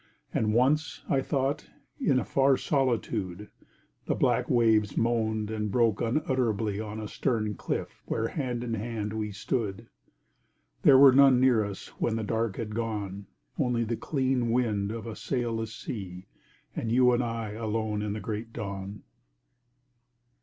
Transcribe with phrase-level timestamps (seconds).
[0.33, 1.69] And once, I thought,
[1.99, 3.49] in a far solitude,
[4.07, 9.13] The black waves moaned and broke unutterably On a stern cliff where hand in hand
[9.13, 9.89] we stood.
[10.81, 13.27] There were none near us when the dark had gone,
[13.59, 16.25] Only the clean wind of a sailless sea,
[16.75, 19.03] And you and I alone in the great dawn.